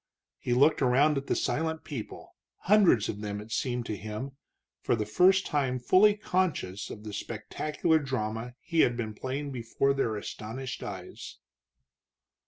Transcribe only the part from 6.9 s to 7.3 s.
the